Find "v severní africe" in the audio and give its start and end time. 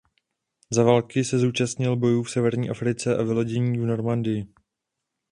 2.23-3.17